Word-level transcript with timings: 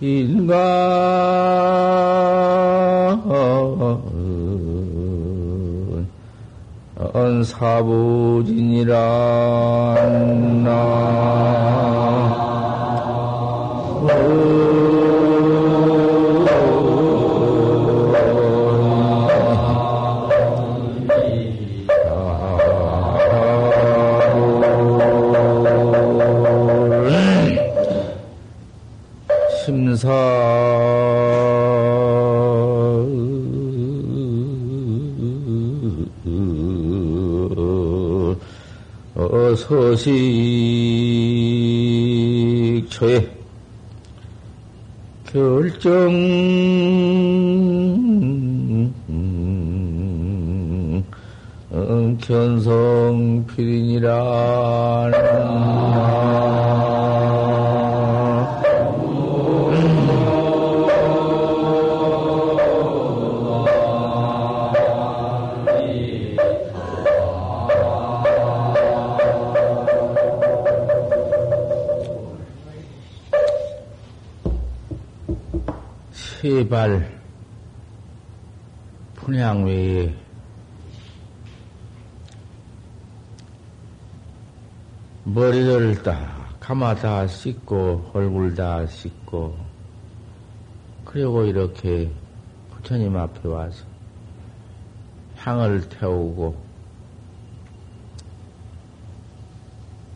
인간 0.00 0.34
사부진이란 7.44 8.94
나 10.64 11.34
서식처에 39.56 40.14
결정. 45.30 45.84
견성 52.26 53.44
필인이란 53.48 55.12
세발 76.44 77.10
분양 79.14 79.64
외에 79.64 80.14
머리를 85.24 86.02
다 86.02 86.46
가마 86.60 86.96
다 86.96 87.26
씻고 87.26 88.10
얼굴 88.12 88.54
다 88.54 88.86
씻고 88.86 89.56
그리고 91.06 91.46
이렇게 91.46 92.12
부처님 92.72 93.16
앞에 93.16 93.48
와서 93.48 93.86
향을 95.36 95.88
태우고 95.88 96.62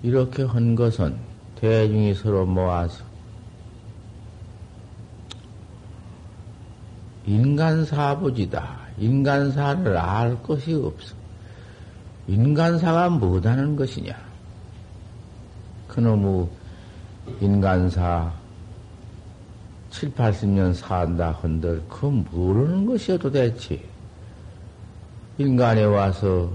이렇게 0.03 0.43
한 0.43 0.75
것은 0.75 1.17
대중이 1.55 2.13
서로 2.13 2.45
모아서 2.45 3.08
인간사부지다. 7.29 8.79
인간사를 8.97 9.97
알 9.99 10.43
것이 10.43 10.73
없어. 10.75 11.15
인간사가 12.27 13.11
뭐하는 13.11 13.77
것이냐? 13.77 14.17
그놈의 15.89 16.49
인간사 17.41 18.33
7, 19.91 20.13
80년 20.13 20.73
산다 20.73 21.33
헌들 21.33 21.83
그 21.89 22.07
모르는 22.07 22.87
것이야 22.87 23.19
도대체. 23.19 23.83
인간에 25.37 25.85
와서 25.85 26.51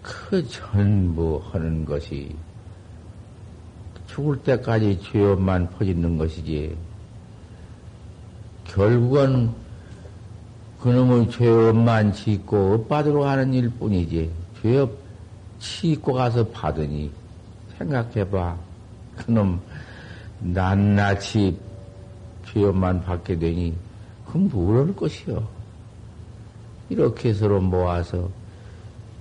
그 0.00 0.46
전부 0.48 1.42
하는 1.50 1.84
것이 1.84 2.34
죽을 4.06 4.38
때까지 4.38 5.00
죄업만 5.02 5.70
퍼짓는 5.70 6.16
것이지. 6.16 6.76
결국은 8.76 9.50
그놈의 10.82 11.30
죄업만 11.30 12.12
짓고 12.12 12.74
업받으러 12.74 13.20
가는 13.20 13.54
일 13.54 13.70
뿐이지. 13.70 14.30
죄업 14.60 14.92
짓고 15.58 16.12
가서 16.12 16.46
받으니 16.48 17.10
생각해봐. 17.78 18.54
그놈 19.16 19.58
낱낱이 20.40 21.58
죄업만 22.44 23.02
받게 23.02 23.38
되니 23.38 23.74
그럼 24.26 24.50
뭘 24.52 24.94
것이요. 24.94 25.48
이렇게 26.90 27.32
서로 27.32 27.62
모아서 27.62 28.28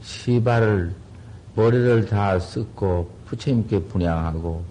시발을 0.01 0.93
머리를 1.55 2.07
다 2.07 2.37
씻고 2.37 3.09
부처님께 3.25 3.83
분양하고 3.83 4.65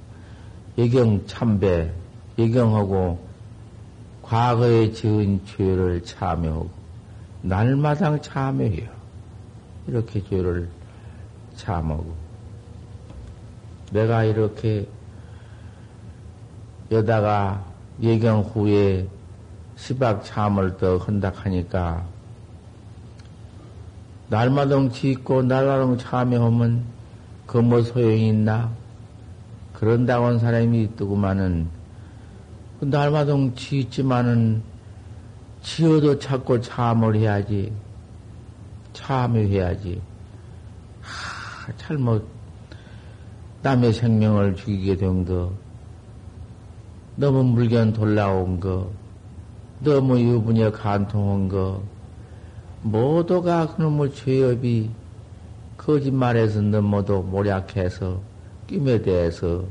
예경 0.77 1.27
참배 1.27 1.91
예경하고 2.39 3.34
과거에 4.25 4.91
지은 4.91 5.41
죄를 5.45 6.03
참여하고 6.03 6.71
날마당 7.43 8.23
참여해요. 8.23 8.89
이렇게 9.87 10.25
죄를 10.25 10.69
참하고 11.57 12.15
내가 13.93 14.25
이렇게 14.25 14.89
여다가 16.91 17.65
예경 18.01 18.41
후에 18.41 19.07
시박 19.77 20.25
참을 20.25 20.79
더 20.79 20.97
헌닥하니까 20.97 22.05
날마당 24.29 24.91
짓고 24.91 25.43
날마당 25.43 25.99
참여하면 25.99 26.83
그 27.47 27.59
뭐 27.59 27.83
소용이 27.83 28.29
있나? 28.29 28.71
그런다고 29.75 30.25
한 30.27 30.39
사람이 30.39 30.83
있더구만은 30.85 31.67
그 31.67 31.84
날마당 32.81 33.55
짓지만은 33.55 34.63
지어도 35.63 36.19
찾고 36.19 36.61
참을 36.61 37.17
해야지. 37.17 37.73
참여해야지. 38.93 40.01
하, 41.01 41.73
잘못 41.77 42.27
남의 43.63 43.95
생명을 43.95 44.57
죽이게 44.57 44.97
된 44.97 45.25
거, 45.25 45.53
너무 47.17 47.43
물견 47.43 47.93
돌라온 47.93 48.61
거, 48.61 48.91
너무 49.81 50.21
유분에 50.21 50.71
간통한 50.71 51.49
거, 51.49 51.83
모두가 52.83 53.75
그놈의 53.75 54.15
죄업이 54.15 54.91
거짓말해서 55.79 56.61
너무도 56.61 57.23
모략해서 57.23 58.21
끼에 58.67 59.01
대해서 59.01 59.65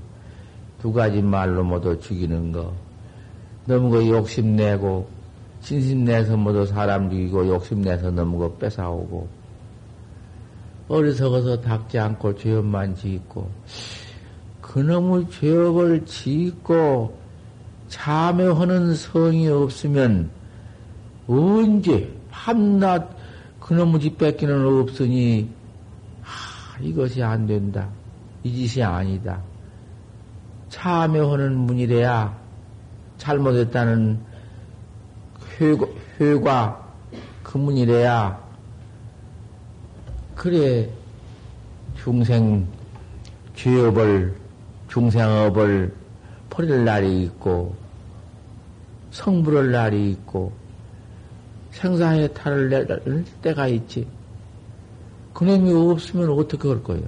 두 0.81 0.91
가지 0.91 1.21
말로 1.21 1.63
모두 1.63 1.99
죽이는 1.99 2.51
거, 2.51 2.73
너무 3.65 3.89
그 3.89 4.07
욕심내고, 4.07 5.07
진심내서 5.61 6.35
모두 6.37 6.65
사람 6.65 7.09
죽이고, 7.09 7.47
욕심내서 7.47 8.11
너무 8.11 8.37
그 8.37 8.57
뺏어오고, 8.57 9.27
어리석어서 10.89 11.61
닦지 11.61 11.97
않고 11.97 12.35
죄업만 12.37 12.95
짓고, 12.95 13.49
그놈의 14.61 15.29
죄업을 15.29 16.05
짓고, 16.05 17.17
참여하는 17.87 18.95
성이 18.95 19.47
없으면, 19.47 20.29
언제, 21.27 22.11
밤낮, 22.29 23.09
그놈의 23.61 24.01
집 24.01 24.17
뺏기는 24.17 24.65
없으니, 24.81 25.49
하, 26.21 26.81
이것이 26.81 27.23
안 27.23 27.47
된다. 27.47 27.87
이 28.43 28.67
짓이 28.67 28.83
아니다. 28.83 29.41
참여하는 30.67 31.55
문이래야, 31.55 32.42
잘못했다는 33.23 34.19
회과, 36.19 36.83
그문이래야 37.41 38.37
그래 40.35 40.89
중생 41.95 42.67
죄업을 43.55 44.35
중생업을 44.89 45.95
버릴 46.49 46.83
날이 46.83 47.23
있고 47.23 47.73
성불할 49.11 49.71
날이 49.71 50.11
있고 50.11 50.51
생사에 51.71 52.27
탈을 52.27 52.69
낼 52.69 53.23
때가 53.41 53.67
있지. 53.67 54.05
그놈이 55.33 55.71
없으면 55.73 56.29
어떻게 56.31 56.67
할 56.67 56.83
거예요? 56.83 57.05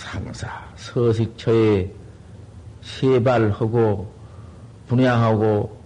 상사, 0.00 0.48
서식처에 0.76 1.90
세발하고, 2.80 4.10
분양하고, 4.88 5.78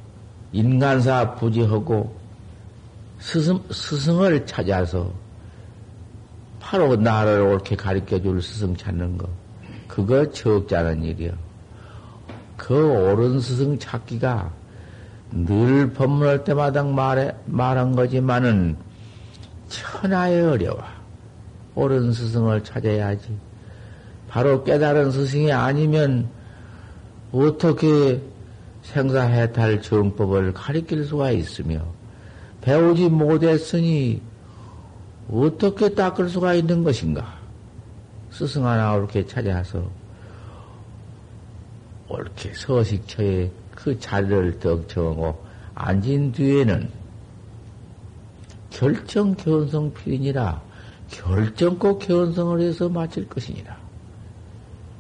인간사 0.53 1.35
부지하고, 1.35 2.17
스승, 3.19 3.61
스승을 3.73 4.47
찾아서 4.47 5.11
바로 6.61 6.95
나를 6.95 7.41
옳게 7.41 7.75
가르쳐 7.75 8.23
줄 8.23 8.41
스승 8.41 8.77
찾는 8.77 9.19
거. 9.19 9.29
그거 9.89 10.31
적잖은 10.31 11.03
일이요. 11.03 11.33
그 12.57 12.75
옳은 12.75 13.41
스승 13.41 13.79
찾기가 13.79 14.53
늘 15.33 15.93
법문할 15.93 16.45
때마다 16.45 16.85
말해, 16.85 17.35
말한 17.47 17.97
거지만은 17.97 18.77
천하에 19.69 20.41
어려워. 20.41 20.81
옳은 21.75 22.13
스승을 22.13 22.63
찾아야지. 22.63 23.54
바로 24.35 24.65
깨달은 24.65 25.13
스승이 25.13 25.53
아니면 25.53 26.29
어떻게 27.31 28.21
생사해탈 28.83 29.81
정법을 29.81 30.53
가리킬 30.53 31.05
수가 31.05 31.31
있으며 31.31 31.85
배우지 32.61 33.11
못했으니 33.11 34.21
어떻게 35.31 35.95
닦을 35.95 36.29
수가 36.29 36.55
있는 36.55 36.83
것인가? 36.83 37.39
스승 38.33 38.67
하나 38.67 38.95
옳게 38.95 39.25
찾아서 39.29 39.89
옳게 42.09 42.55
서식처에 42.55 43.53
그 43.77 43.97
자리를 44.01 44.59
덕 44.59 44.89
정하고 44.89 45.45
앉은 45.77 46.33
뒤에는 46.33 46.91
결정 48.71 49.37
견성 49.37 49.95
필이니라 49.95 50.61
결정코 51.09 52.01
견성을 52.01 52.61
해서 52.61 52.89
마칠 52.89 53.29
것이니라. 53.29 53.84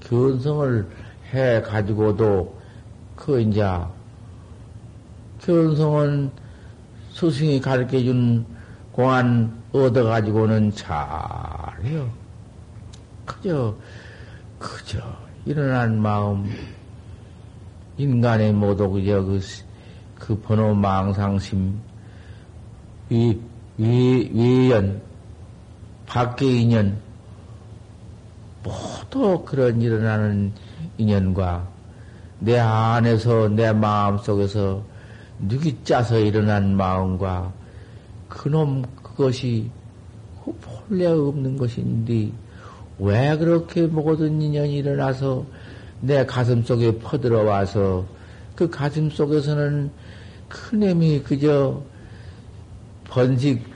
견성을 0.08 0.86
해 1.32 1.60
가지고도 1.62 2.56
그 3.16 3.40
이제 3.40 3.66
견성은 5.40 6.30
스승이 7.12 7.60
가르쳐 7.60 7.98
준 8.00 8.44
공안 8.92 9.62
얻어 9.72 10.04
가지고는 10.04 10.72
잘해요. 10.74 12.10
그저 13.24 13.74
그저 14.58 15.00
일어난 15.44 16.00
마음 16.00 16.50
인간의 17.96 18.52
모두 18.52 18.90
그저 18.90 19.22
그, 19.22 19.40
그 20.18 20.40
번호 20.40 20.74
망상심 20.74 21.80
위, 23.10 23.40
위, 23.78 24.30
위연 24.32 25.02
밖의 26.06 26.62
인연 26.62 26.98
모두 28.64 29.44
그런 29.44 29.80
일어나는 29.80 30.52
인연과 30.96 31.68
내 32.40 32.58
안에서 32.58 33.48
내 33.48 33.72
마음 33.72 34.18
속에서 34.18 34.82
누기 35.38 35.76
짜서 35.84 36.18
일어난 36.18 36.76
마음과 36.76 37.52
그놈 38.28 38.82
그것이 39.02 39.70
본래 40.88 41.06
없는 41.06 41.56
것인데 41.56 42.32
왜 42.98 43.36
그렇게 43.36 43.82
모든 43.82 44.40
인연이 44.40 44.76
일어나서 44.76 45.44
내 46.00 46.24
가슴 46.24 46.62
속에 46.62 46.98
퍼들어와서 46.98 48.04
그 48.54 48.68
가슴 48.70 49.10
속에서는 49.10 49.90
큰 50.48 50.82
힘이 50.82 51.20
그저 51.22 51.82
번식 53.08 53.73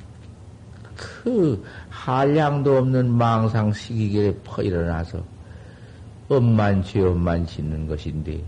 그 0.99 1.65
한량도 1.89 2.77
없는 2.77 3.11
망상 3.11 3.73
시기에 3.73 4.35
퍼 4.45 4.63
일어나서 4.63 5.23
엄만 6.29 6.83
죄 6.83 7.01
엄만 7.01 7.47
짓는 7.47 7.87
것인데 7.87 8.43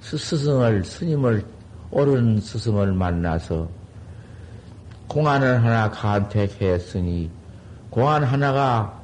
스승을 0.00 0.84
스님을 0.84 1.44
옳은 1.90 2.40
스승을 2.40 2.92
만나서 2.92 3.68
공안을 5.08 5.64
하나 5.64 5.90
간택했으니 5.90 7.30
공안 7.90 8.22
하나가 8.22 9.00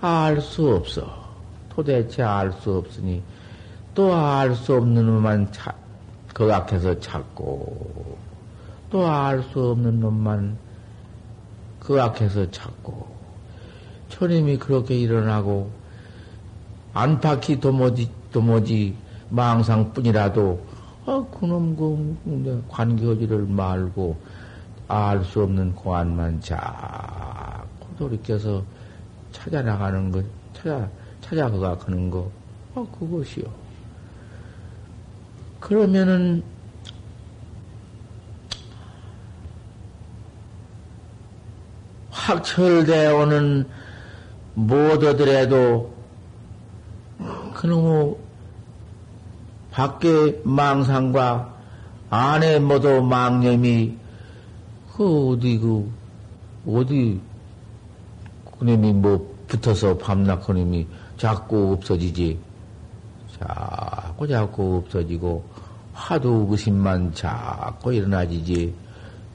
알 0.00 0.40
수 0.40 0.74
없어. 0.74 1.18
도대체 1.70 2.22
알 2.22 2.52
수 2.52 2.76
없으니 2.76 3.22
또 3.94 4.12
알 4.12 4.54
수 4.54 4.74
없는 4.76 5.06
놈만 5.06 5.50
차, 5.50 5.72
거각해서 6.34 7.00
찾고 7.00 8.18
또 8.90 9.06
알 9.08 9.42
수 9.42 9.70
없는 9.70 9.98
놈만 10.00 10.56
거각해서 11.88 12.50
찾고 12.50 13.08
초님이 14.10 14.58
그렇게 14.58 14.94
일어나고 14.94 15.70
안팎이 16.92 17.60
도무지 17.60 18.10
도무지 18.30 18.94
망상뿐이라도 19.30 20.66
아, 21.06 21.24
그놈 21.32 21.74
그 21.74 22.64
관계지를 22.68 23.46
말고 23.46 24.16
알 24.88 25.24
수 25.24 25.42
없는 25.42 25.74
공안만 25.74 26.40
자꾸 26.42 27.86
돌이켜서 27.98 28.62
찾아 29.32 29.62
나가는 29.62 30.10
것, 30.10 30.24
찾아 30.52 30.88
찾아가 31.22 31.76
가는 31.76 32.10
거, 32.10 32.30
아, 32.74 32.86
그것이요. 32.98 33.44
그러면은, 35.60 36.42
확철되어 42.28 43.16
오는 43.16 43.66
모두들에도 44.52 45.94
그놈의 47.54 48.16
밖에 49.70 50.38
망상과 50.44 51.54
안에 52.10 52.58
모두 52.58 53.00
망념이 53.02 53.96
그 54.94 55.30
어디 55.30 55.58
그 55.58 55.90
어디 56.66 57.18
그놈이 58.58 58.92
뭐 58.92 59.34
붙어서 59.46 59.96
밤낮 59.96 60.40
그놈이 60.40 60.86
자꾸 61.16 61.72
없어지지. 61.72 62.38
자꾸 63.38 64.28
자꾸 64.28 64.82
없어지고 64.84 65.44
화두 65.94 66.46
의심만 66.50 67.14
자꾸 67.14 67.94
일어나지지. 67.94 68.74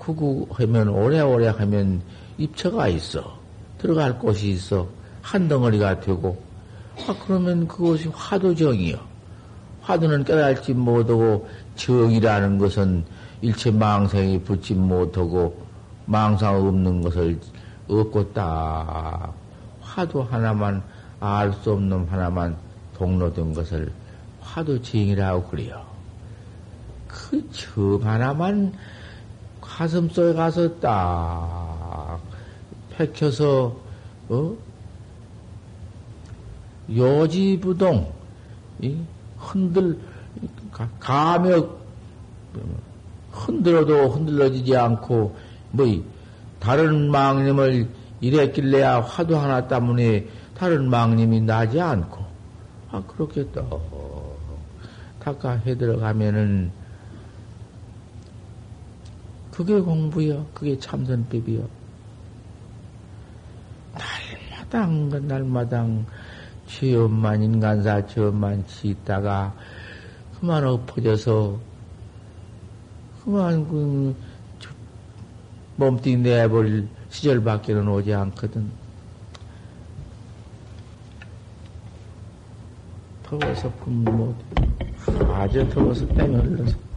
구구 0.04 0.48
하면 0.52 0.90
오래오래 0.90 1.48
하면 1.48 2.02
입처가 2.38 2.90
있어. 2.90 3.38
들어갈 3.78 4.20
곳이 4.20 4.50
있어. 4.52 4.88
한 5.22 5.48
덩어리가 5.48 6.02
되고. 6.02 6.42
아, 7.08 7.16
그러면 7.26 7.68
그것이 7.68 8.10
화두정이요. 8.14 8.98
화두는 9.82 10.26
깨달지 10.26 10.74
못하고 10.74 11.48
정이라는 11.76 12.58
것은 12.58 13.06
일체 13.42 13.72
망상이 13.72 14.42
붙지 14.42 14.74
못하고 14.74 15.66
망상 16.06 16.56
없는 16.56 17.02
것을 17.02 17.40
얻고 17.90 18.34
딱 18.34 19.34
화두 19.82 20.22
하나만 20.22 20.84
알 21.20 21.54
수 21.54 21.72
없는 21.72 22.08
하나만 22.10 22.58
동로된 22.98 23.54
것을 23.54 23.92
화두징이라고 24.42 25.44
그래요. 25.46 25.82
그정 27.08 28.00
하나만 28.04 28.74
가슴 29.74 30.08
속에 30.10 30.34
가서 30.34 30.80
딱 30.80 32.20
팩혀서 32.92 33.76
어? 34.30 34.56
요지부동 36.94 38.14
흔들 39.38 40.00
가며 41.00 41.68
흔들어도 43.32 44.10
흔들어지지 44.10 44.78
않고 44.78 45.36
뭐 45.72 46.04
다른 46.60 47.10
망님을 47.10 47.90
이랬길래야 48.22 49.02
화두 49.02 49.36
하나 49.36 49.68
때문에 49.68 50.28
다른 50.56 50.90
망님이 50.90 51.42
나지 51.42 51.82
않고, 51.82 52.24
아, 52.90 53.04
그렇게 53.06 53.46
또, 53.52 54.38
닦아 55.20 55.52
해 55.66 55.76
들어가면은, 55.76 56.72
그게 59.54 59.80
공부요. 59.80 60.44
그게 60.56 60.78
참선법이요. 60.80 61.70
날마당, 63.94 65.10
그 65.12 65.16
날마당, 65.18 66.06
죄업만, 66.66 67.44
인간사 67.44 68.04
죄업만 68.08 68.66
짓다가, 68.66 69.54
그만 70.40 70.66
엎어져서, 70.66 71.60
그만, 73.24 73.68
그, 73.68 74.16
몸뚱이 75.76 76.18
내버릴 76.18 76.88
시절밖에는 77.10 77.88
오지 77.88 78.12
않거든. 78.12 78.72
더워서 83.24 83.72
뭐 83.86 84.36
아주 85.32 85.68
더워서 85.70 86.08
땡을 86.08 86.44
흘러서 86.44 86.93